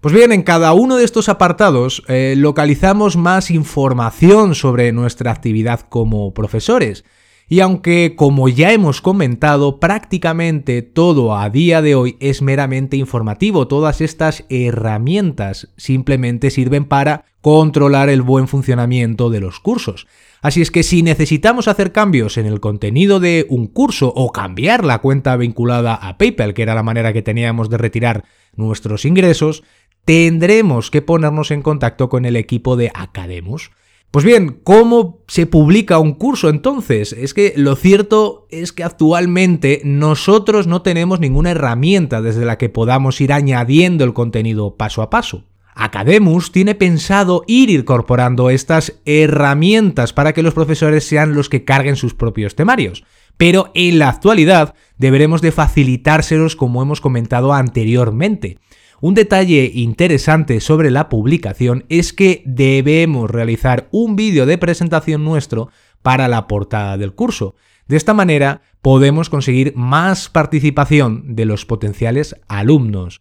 Pues 0.00 0.14
bien, 0.14 0.32
en 0.32 0.42
cada 0.42 0.74
uno 0.74 0.96
de 0.96 1.04
estos 1.04 1.28
apartados 1.28 2.02
eh, 2.08 2.34
localizamos 2.36 3.16
más 3.16 3.50
información 3.50 4.54
sobre 4.54 4.92
nuestra 4.92 5.30
actividad 5.30 5.80
como 5.80 6.34
profesores. 6.34 7.04
Y 7.48 7.60
aunque, 7.60 8.14
como 8.16 8.48
ya 8.48 8.72
hemos 8.72 9.00
comentado, 9.00 9.78
prácticamente 9.78 10.82
todo 10.82 11.36
a 11.36 11.50
día 11.50 11.82
de 11.82 11.94
hoy 11.94 12.16
es 12.20 12.40
meramente 12.40 12.96
informativo, 12.96 13.68
todas 13.68 14.00
estas 14.00 14.44
herramientas 14.48 15.68
simplemente 15.76 16.50
sirven 16.50 16.86
para 16.86 17.26
controlar 17.42 18.08
el 18.08 18.22
buen 18.22 18.48
funcionamiento 18.48 19.28
de 19.28 19.40
los 19.40 19.60
cursos. 19.60 20.06
Así 20.40 20.62
es 20.62 20.70
que 20.70 20.82
si 20.82 21.02
necesitamos 21.02 21.68
hacer 21.68 21.92
cambios 21.92 22.38
en 22.38 22.46
el 22.46 22.60
contenido 22.60 23.20
de 23.20 23.46
un 23.50 23.66
curso 23.66 24.12
o 24.16 24.32
cambiar 24.32 24.82
la 24.82 25.00
cuenta 25.00 25.36
vinculada 25.36 25.94
a 25.94 26.16
PayPal, 26.16 26.54
que 26.54 26.62
era 26.62 26.74
la 26.74 26.82
manera 26.82 27.12
que 27.12 27.20
teníamos 27.22 27.68
de 27.68 27.76
retirar 27.76 28.24
nuestros 28.56 29.04
ingresos, 29.04 29.62
tendremos 30.06 30.90
que 30.90 31.02
ponernos 31.02 31.50
en 31.50 31.60
contacto 31.60 32.08
con 32.08 32.24
el 32.24 32.36
equipo 32.36 32.76
de 32.76 32.90
Academus. 32.94 33.70
Pues 34.14 34.24
bien, 34.24 34.60
¿cómo 34.62 35.24
se 35.26 35.44
publica 35.44 35.98
un 35.98 36.12
curso 36.12 36.48
entonces? 36.48 37.12
Es 37.12 37.34
que 37.34 37.52
lo 37.56 37.74
cierto 37.74 38.46
es 38.48 38.72
que 38.72 38.84
actualmente 38.84 39.80
nosotros 39.84 40.68
no 40.68 40.82
tenemos 40.82 41.18
ninguna 41.18 41.50
herramienta 41.50 42.22
desde 42.22 42.44
la 42.44 42.56
que 42.56 42.68
podamos 42.68 43.20
ir 43.20 43.32
añadiendo 43.32 44.04
el 44.04 44.14
contenido 44.14 44.76
paso 44.76 45.02
a 45.02 45.10
paso. 45.10 45.46
Academus 45.74 46.52
tiene 46.52 46.76
pensado 46.76 47.42
ir 47.48 47.70
incorporando 47.70 48.50
estas 48.50 49.00
herramientas 49.04 50.12
para 50.12 50.32
que 50.32 50.44
los 50.44 50.54
profesores 50.54 51.04
sean 51.04 51.34
los 51.34 51.48
que 51.48 51.64
carguen 51.64 51.96
sus 51.96 52.14
propios 52.14 52.54
temarios. 52.54 53.02
Pero 53.36 53.72
en 53.74 53.98
la 53.98 54.10
actualidad 54.10 54.76
deberemos 54.96 55.42
de 55.42 55.50
facilitárselos 55.50 56.54
como 56.54 56.80
hemos 56.80 57.00
comentado 57.00 57.52
anteriormente. 57.52 58.58
Un 59.04 59.12
detalle 59.12 59.70
interesante 59.74 60.60
sobre 60.60 60.90
la 60.90 61.10
publicación 61.10 61.84
es 61.90 62.14
que 62.14 62.42
debemos 62.46 63.30
realizar 63.30 63.86
un 63.90 64.16
vídeo 64.16 64.46
de 64.46 64.56
presentación 64.56 65.24
nuestro 65.24 65.68
para 66.00 66.26
la 66.26 66.48
portada 66.48 66.96
del 66.96 67.12
curso. 67.12 67.54
De 67.86 67.98
esta 67.98 68.14
manera 68.14 68.62
podemos 68.80 69.28
conseguir 69.28 69.74
más 69.76 70.30
participación 70.30 71.36
de 71.36 71.44
los 71.44 71.66
potenciales 71.66 72.34
alumnos. 72.48 73.20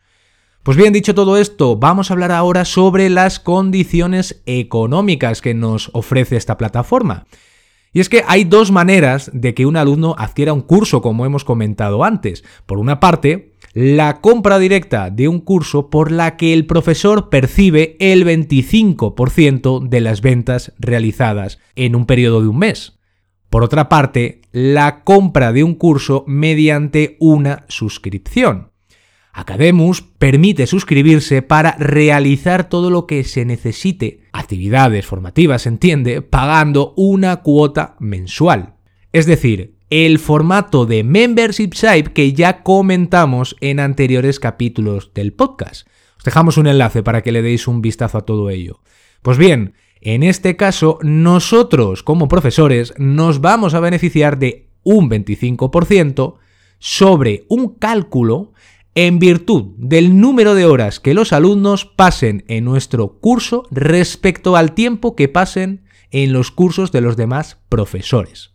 Pues 0.64 0.78
bien, 0.78 0.94
dicho 0.94 1.14
todo 1.14 1.36
esto, 1.36 1.76
vamos 1.76 2.10
a 2.10 2.14
hablar 2.14 2.32
ahora 2.32 2.64
sobre 2.64 3.10
las 3.10 3.42
condiciones 3.42 4.42
económicas 4.46 5.42
que 5.42 5.54
nos 5.54 5.90
ofrece 5.92 6.38
esta 6.38 6.58
plataforma. 6.58 7.26
Y 7.92 8.00
es 8.00 8.08
que 8.08 8.24
hay 8.26 8.46
dos 8.46 8.72
maneras 8.72 9.30
de 9.34 9.54
que 9.54 9.66
un 9.66 9.76
alumno 9.76 10.16
adquiera 10.18 10.54
un 10.54 10.62
curso, 10.62 11.02
como 11.02 11.26
hemos 11.26 11.44
comentado 11.44 12.06
antes. 12.06 12.46
Por 12.66 12.80
una 12.80 13.02
parte, 13.02 13.53
la 13.74 14.22
compra 14.22 14.60
directa 14.60 15.10
de 15.10 15.28
un 15.28 15.40
curso 15.40 15.90
por 15.90 16.12
la 16.12 16.38
que 16.38 16.54
el 16.54 16.66
profesor 16.68 17.30
percibe 17.30 17.98
el 18.00 18.26
25% 18.26 19.88
de 19.88 20.02
las 20.02 20.22
ventas 20.22 20.74
realizadas 20.78 21.60
en 21.76 21.96
un 21.96 22.06
periodo 22.06 22.42
de 22.42 22.50
un 22.50 22.60
mes. 22.60 23.00
Por 23.50 23.64
otra 23.64 23.90
parte, 23.90 24.42
la 24.52 25.04
compra 25.04 25.54
de 25.54 25.64
un 25.64 25.74
curso 25.76 26.24
mediante 26.28 27.18
una 27.20 27.66
suscripción. 27.68 28.72
Academus 29.32 30.04
permite 30.04 30.68
suscribirse 30.68 31.42
para 31.42 31.76
realizar 31.80 32.70
todo 32.70 32.92
lo 32.92 33.08
que 33.08 33.24
se 33.24 33.46
necesite, 33.46 34.22
actividades 34.32 35.08
formativas, 35.08 35.66
entiende, 35.66 36.22
pagando 36.22 36.94
una 36.96 37.38
cuota 37.38 37.96
mensual. 38.00 38.76
Es 39.12 39.26
decir, 39.26 39.78
el 39.96 40.18
formato 40.18 40.88
de 40.88 41.04
membership 41.04 41.76
site 41.76 42.14
que 42.14 42.34
ya 42.34 42.64
comentamos 42.64 43.56
en 43.62 43.80
anteriores 43.80 44.40
capítulos 44.40 45.12
del 45.14 45.34
podcast. 45.34 45.88
Os 46.18 46.24
dejamos 46.24 46.58
un 46.58 46.66
enlace 46.66 47.04
para 47.04 47.22
que 47.22 47.32
le 47.32 47.44
deis 47.44 47.68
un 47.68 47.84
vistazo 47.84 48.18
a 48.18 48.26
todo 48.26 48.50
ello. 48.50 48.82
Pues 49.22 49.38
bien, 49.38 49.76
en 50.02 50.24
este 50.24 50.56
caso, 50.56 50.98
nosotros 51.04 52.02
como 52.02 52.28
profesores 52.28 52.96
nos 52.98 53.40
vamos 53.40 53.76
a 53.76 53.82
beneficiar 53.82 54.40
de 54.40 54.68
un 54.82 55.12
25% 55.12 56.38
sobre 56.80 57.46
un 57.48 57.76
cálculo 57.76 58.54
en 58.96 59.20
virtud 59.20 59.76
del 59.78 60.20
número 60.20 60.56
de 60.56 60.66
horas 60.66 61.00
que 61.00 61.14
los 61.14 61.34
alumnos 61.34 61.86
pasen 61.86 62.46
en 62.48 62.66
nuestro 62.66 63.20
curso 63.20 63.68
respecto 63.70 64.56
al 64.56 64.74
tiempo 64.74 65.16
que 65.16 65.28
pasen 65.30 65.84
en 66.10 66.34
los 66.34 66.50
cursos 66.50 66.92
de 66.92 67.02
los 67.02 67.16
demás 67.16 67.60
profesores. 67.70 68.54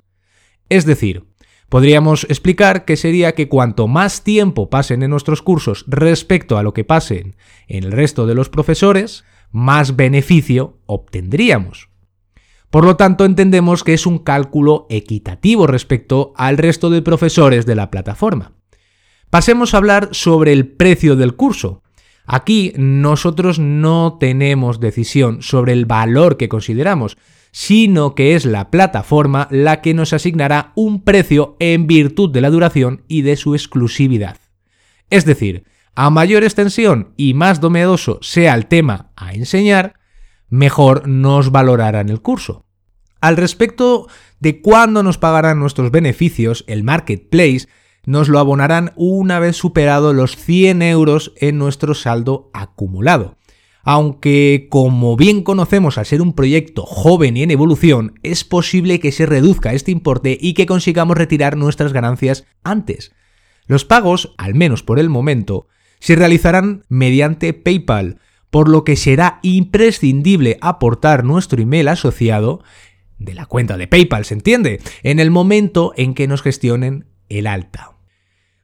Es 0.68 0.85
decir, 0.85 1.27
podríamos 1.68 2.25
explicar 2.25 2.84
que 2.84 2.96
sería 2.96 3.34
que 3.34 3.48
cuanto 3.48 3.88
más 3.88 4.25
tiempo 4.25 4.70
pasen 4.70 5.02
en 5.02 5.10
nuestros 5.10 5.42
cursos 5.42 5.84
respecto 5.87 6.58
a 6.58 6.62
lo 6.62 6.72
que 6.72 6.84
pasen 6.84 7.37
en 7.66 7.84
el 7.84 7.92
resto 7.92 8.26
de 8.26 8.34
los 8.34 8.48
profesores, 8.48 9.25
más 9.50 9.96
beneficio 9.96 10.78
obtendríamos. 10.87 11.88
Por 12.70 12.84
lo 12.84 12.96
tanto, 12.96 13.25
entendemos 13.25 13.82
que 13.82 13.94
es 13.94 14.06
un 14.06 14.18
cálculo 14.18 14.87
equitativo 14.90 15.66
respecto 15.66 16.32
al 16.37 16.58
resto 16.58 16.90
de 16.90 17.00
profesores 17.00 17.64
de 17.64 17.75
la 17.75 17.90
plataforma. 17.90 18.52
Pasemos 19.30 19.72
a 19.72 19.78
hablar 19.78 20.10
sobre 20.12 20.52
el 20.52 20.68
precio 20.68 21.16
del 21.16 21.34
curso. 21.34 21.82
Aquí 22.26 22.75
nosotros 22.76 23.58
no 23.58 24.18
tenemos 24.20 24.80
decisión 24.80 25.40
sobre 25.40 25.72
el 25.72 25.87
valor 25.87 26.37
que 26.37 26.50
consideramos, 26.50 27.16
sino 27.61 28.15
que 28.15 28.37
es 28.37 28.45
la 28.45 28.71
plataforma 28.71 29.49
la 29.50 29.81
que 29.81 29.93
nos 29.93 30.12
asignará 30.12 30.71
un 30.77 31.03
precio 31.03 31.57
en 31.59 31.88
virtud 31.88 32.31
de 32.31 32.41
la 32.41 32.50
duración 32.50 33.03
y 33.09 33.23
de 33.23 33.35
su 33.35 33.57
exclusividad. 33.57 34.37
Es 35.11 35.25
decir, 35.25 35.65
a 35.97 36.09
mayor 36.09 36.45
extensión 36.45 37.15
y 37.17 37.35
más 37.35 37.61
domedoso 37.61 38.21
sea 38.23 38.55
el 38.55 38.67
tema 38.67 39.11
a 39.17 39.33
enseñar, 39.33 39.95
mejor 40.49 41.09
nos 41.09 41.50
valorarán 41.50 42.11
el 42.11 42.23
curso. 42.23 42.65
Al 43.21 43.37
respecto 43.37 44.07
de 44.38 44.62
cuándo 44.62 45.03
nos 45.03 45.19
pagarán 45.19 45.59
nuestros 45.59 45.91
beneficios, 45.91 46.65
el 46.69 46.85
marketplace 46.85 47.67
nos 48.07 48.29
lo 48.29 48.38
abonarán 48.38 48.93
una 48.95 49.41
vez 49.41 49.57
superado 49.57 50.12
los 50.12 50.37
100 50.37 50.83
euros 50.83 51.33
en 51.35 51.59
nuestro 51.59 51.95
saldo 51.95 52.50
acumulado. 52.55 53.37
Aunque, 53.90 54.66
como 54.68 55.16
bien 55.16 55.42
conocemos 55.42 55.97
al 55.97 56.04
ser 56.04 56.21
un 56.21 56.35
proyecto 56.35 56.85
joven 56.85 57.38
y 57.38 57.42
en 57.42 57.50
evolución, 57.50 58.21
es 58.23 58.45
posible 58.45 59.00
que 59.00 59.12
se 59.12 59.25
reduzca 59.25 59.73
este 59.73 59.90
importe 59.90 60.37
y 60.38 60.52
que 60.52 60.66
consigamos 60.66 61.16
retirar 61.16 61.57
nuestras 61.57 61.95
ganancias 61.95 62.45
antes. 62.62 63.12
Los 63.64 63.87
pagos, 63.87 64.35
al 64.37 64.54
menos 64.54 64.83
por 64.83 64.99
el 64.99 65.09
momento, 65.09 65.68
se 66.00 66.16
realizarán 66.16 66.85
mediante 66.90 67.54
PayPal, 67.54 68.18
por 68.50 68.68
lo 68.68 68.85
que 68.85 68.95
será 68.95 69.40
imprescindible 69.40 70.59
aportar 70.61 71.25
nuestro 71.25 71.62
email 71.62 71.88
asociado 71.88 72.62
de 73.16 73.33
la 73.33 73.47
cuenta 73.47 73.78
de 73.78 73.88
PayPal, 73.88 74.26
¿se 74.26 74.35
entiende? 74.35 74.83
En 75.02 75.18
el 75.18 75.30
momento 75.30 75.95
en 75.97 76.12
que 76.12 76.28
nos 76.28 76.42
gestionen 76.42 77.07
el 77.30 77.47
alta. 77.47 77.98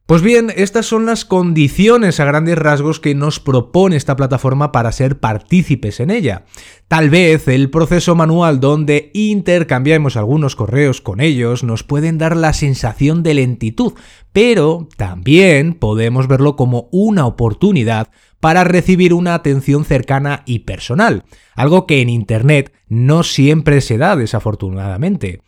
Pues 0.07 0.21
bien, 0.21 0.53
estas 0.55 0.85
son 0.85 1.07
las 1.07 1.25
condiciones 1.25 2.21
a 2.21 2.27
grandes 2.27 2.59
rasgos 2.59 3.01
que 3.01 3.15
nos 3.15 3.41
propone 3.41 3.97
esta 3.97 4.17
plataforma 4.17 4.71
para 4.71 4.93
ser 4.93 5.19
partícipes 5.19 5.99
en 5.99 6.11
ella. 6.11 6.45
Tal 6.89 7.09
vez 7.09 7.49
el 7.49 7.71
proceso 7.71 8.15
manual 8.15 8.61
donde 8.61 9.11
intercambiamos 9.15 10.19
algunos 10.19 10.57
correos 10.57 11.01
con 11.01 11.23
ellos 11.23 11.65
nos 11.65 11.85
pueden 11.85 12.19
dar 12.19 12.37
la 12.37 12.53
sensación 12.53 13.23
de 13.23 13.33
lentitud, 13.33 13.95
pero 14.35 14.89
también 14.99 15.73
podemos 15.73 16.29
verlo 16.29 16.55
como 16.55 16.91
una 16.93 17.25
oportunidad 17.25 18.11
para 18.41 18.63
recibir 18.63 19.15
una 19.15 19.33
atención 19.33 19.87
cercana 19.87 20.43
y 20.45 20.61
personal, 20.61 21.25
algo 21.55 21.87
que 21.87 22.03
en 22.03 22.11
Internet 22.11 22.75
no 22.89 23.23
siempre 23.23 23.81
se 23.81 23.97
da 23.97 24.17
desafortunadamente. 24.17 25.41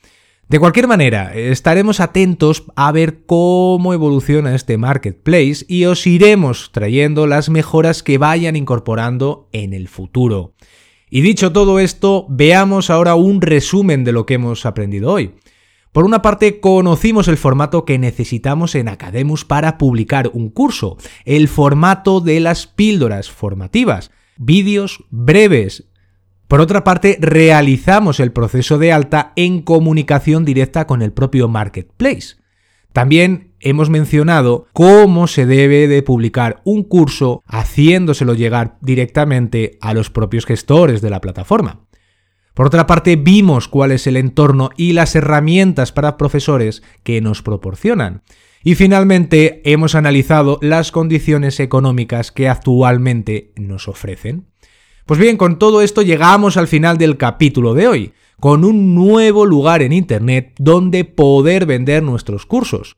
De 0.49 0.61
cualquier 0.61 0.87
manera, 0.87 1.35
estaremos 1.35 1.99
atentos 1.99 2.67
a 2.76 2.93
ver 2.93 3.25
cómo 3.26 3.93
evoluciona 3.93 4.55
este 4.55 4.79
marketplace 4.79 5.65
y 5.67 5.87
os 5.87 6.07
iremos 6.07 6.71
trayendo 6.71 7.26
las 7.26 7.50
mejoras 7.50 8.05
que 8.05 8.17
vayan 8.17 8.55
incorporando 8.55 9.49
en 9.50 9.73
el 9.73 9.88
futuro. 9.88 10.55
Y 11.11 11.23
dicho 11.23 11.50
todo 11.50 11.81
esto, 11.81 12.26
veamos 12.29 12.91
ahora 12.91 13.17
un 13.17 13.41
resumen 13.41 14.05
de 14.05 14.12
lo 14.12 14.25
que 14.25 14.35
hemos 14.35 14.67
aprendido 14.67 15.12
hoy. 15.12 15.35
Por 15.91 16.05
una 16.05 16.23
parte, 16.23 16.61
conocimos 16.61 17.26
el 17.26 17.38
formato 17.38 17.85
que 17.85 17.99
necesitamos 17.99 18.76
en 18.76 18.87
Academus 18.88 19.45
para 19.45 19.79
publicar 19.79 20.31
un 20.33 20.50
curso, 20.50 20.97
el 21.25 21.49
formato 21.49 22.21
de 22.21 22.38
las 22.38 22.69
píldoras 22.69 23.33
formativas, 23.33 24.12
vídeos 24.37 25.03
breves, 25.11 25.88
por 26.49 26.61
otra 26.61 26.85
parte, 26.85 27.19
realizamos 27.21 28.21
el 28.21 28.33
proceso 28.33 28.79
de 28.79 28.93
alta 28.93 29.33
en 29.37 29.62
comunicación 29.62 30.45
directa 30.45 30.87
con 30.87 31.03
el 31.03 31.12
propio 31.12 31.49
marketplace. 31.49 32.37
También 32.93 33.55
hemos 33.61 33.91
mencionado 33.91 34.69
cómo 34.73 35.26
se 35.26 35.45
debe 35.45 35.88
de 35.88 36.03
publicar 36.03 36.62
un 36.65 36.83
curso 36.85 37.43
haciéndoselo 37.47 38.35
llegar 38.35 38.79
directamente 38.81 39.76
a 39.81 39.93
los 39.93 40.09
propios 40.09 40.47
gestores 40.47 41.03
de 41.03 41.11
la 41.11 41.21
plataforma. 41.21 41.87
Por 42.55 42.67
otra 42.67 42.87
parte, 42.87 43.17
vimos 43.17 43.69
cuál 43.69 43.93
es 43.93 44.07
el 44.07 44.17
entorno 44.17 44.71
y 44.79 44.95
las 44.95 45.15
herramientas 45.15 45.93
para 45.93 46.17
profesores 46.17 46.83
que 47.03 47.21
nos 47.21 47.43
proporcionan. 47.43 48.23
Y 48.65 48.76
finalmente, 48.76 49.61
hemos 49.71 49.95
analizado 49.95 50.59
las 50.62 50.91
condiciones 50.91 51.61
económicas 51.61 52.33
que 52.33 52.49
actualmente 52.49 53.53
nos 53.57 53.88
ofrecen. 53.88 54.47
Pues 55.06 55.20
bien, 55.20 55.36
con 55.36 55.60
todo 55.60 55.82
esto 55.82 56.02
llegamos 56.02 56.56
al 56.56 56.66
final 56.66 56.98
del 56.98 57.16
capítulo 57.16 57.75
de 57.75 57.86
hoy, 57.86 58.12
con 58.40 58.64
un 58.64 58.96
nuevo 58.96 59.46
lugar 59.46 59.80
en 59.80 59.92
Internet 59.92 60.52
donde 60.58 61.04
poder 61.04 61.64
vender 61.64 62.02
nuestros 62.02 62.44
cursos. 62.44 62.96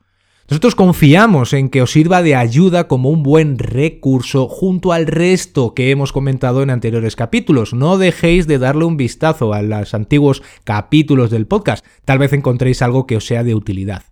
Nosotros 0.48 0.74
confiamos 0.74 1.52
en 1.52 1.68
que 1.68 1.82
os 1.82 1.92
sirva 1.92 2.22
de 2.22 2.34
ayuda 2.34 2.88
como 2.88 3.10
un 3.10 3.22
buen 3.22 3.58
recurso 3.58 4.48
junto 4.48 4.94
al 4.94 5.06
resto 5.06 5.74
que 5.74 5.90
hemos 5.90 6.12
comentado 6.12 6.62
en 6.62 6.70
anteriores 6.70 7.14
capítulos. 7.14 7.74
No 7.74 7.98
dejéis 7.98 8.46
de 8.46 8.58
darle 8.58 8.86
un 8.86 8.96
vistazo 8.96 9.52
a 9.52 9.60
los 9.60 9.92
antiguos 9.92 10.42
capítulos 10.64 11.28
del 11.28 11.46
podcast. 11.46 11.84
Tal 12.06 12.18
vez 12.18 12.32
encontréis 12.32 12.80
algo 12.80 13.06
que 13.06 13.18
os 13.18 13.26
sea 13.26 13.44
de 13.44 13.54
utilidad. 13.54 14.04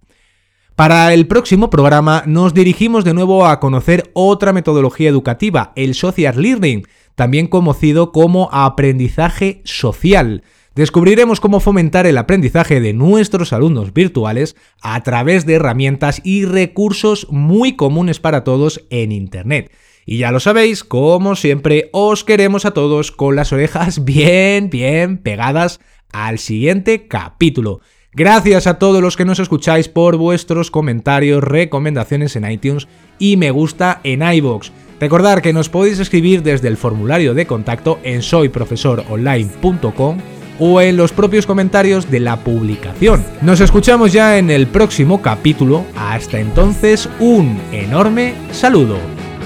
Para 0.75 1.15
el 1.15 1.27
próximo 1.27 1.71
programa 1.71 2.25
nos 2.27 2.53
dirigimos 2.53 3.03
de 3.03 3.15
nuevo 3.15 3.47
a 3.47 3.59
conocer 3.59 4.11
otra 4.13 4.53
metodología 4.53 5.09
educativa, 5.09 5.73
el 5.75 5.95
social 5.95 6.35
learning, 6.37 6.87
también 7.17 7.49
conocido 7.49 8.13
como 8.13 8.49
aprendizaje 8.53 9.63
social. 9.65 10.45
Descubriremos 10.77 11.41
cómo 11.41 11.59
fomentar 11.59 12.07
el 12.07 12.19
aprendizaje 12.19 12.81
de 12.83 12.93
nuestros 12.93 13.55
alumnos 13.55 13.95
virtuales 13.95 14.57
a 14.83 15.03
través 15.03 15.47
de 15.47 15.55
herramientas 15.55 16.21
y 16.23 16.45
recursos 16.45 17.27
muy 17.31 17.75
comunes 17.77 18.21
para 18.21 18.45
todos 18.45 18.85
en 18.91 19.11
Internet. 19.11 19.73
Y 20.05 20.19
ya 20.19 20.31
lo 20.31 20.39
sabéis, 20.39 20.85
como 20.85 21.35
siempre, 21.35 21.89
os 21.93 22.25
queremos 22.25 22.67
a 22.67 22.73
todos 22.73 23.11
con 23.11 23.35
las 23.35 23.53
orejas 23.53 24.05
bien, 24.05 24.69
bien 24.69 25.17
pegadas 25.17 25.81
al 26.13 26.39
siguiente 26.39 27.09
capítulo. 27.09 27.81
Gracias 28.13 28.67
a 28.67 28.79
todos 28.79 29.03
los 29.03 29.17
que 29.17 29.25
nos 29.25 29.39
escucháis 29.39 29.89
por 29.89 30.17
vuestros 30.17 30.71
comentarios, 30.71 31.43
recomendaciones 31.43 32.37
en 32.37 32.51
iTunes 32.51 32.87
y 33.19 33.37
me 33.37 33.51
gusta 33.51 34.01
en 34.05 34.23
iBox. 34.23 34.73
Recordad 35.01 35.41
que 35.41 35.53
nos 35.53 35.69
podéis 35.69 35.99
escribir 35.99 36.43
desde 36.43 36.69
el 36.69 36.77
formulario 36.77 37.35
de 37.35 37.47
contacto 37.47 37.99
en 38.03 38.23
soyprofesoronline.com 38.23 40.19
o 40.59 40.81
en 40.81 40.97
los 40.97 41.13
propios 41.13 41.47
comentarios 41.47 42.11
de 42.11 42.21
la 42.21 42.37
publicación. 42.37 43.25
Nos 43.43 43.61
escuchamos 43.61 44.13
ya 44.13 44.39
en 44.39 44.51
el 44.51 44.67
próximo 44.67 45.21
capítulo. 45.21 45.85
Hasta 45.97 46.41
entonces, 46.41 47.09
un 47.21 47.59
enorme 47.73 48.35
saludo. 48.53 48.97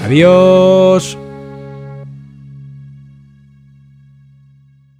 Adiós. 0.04 1.18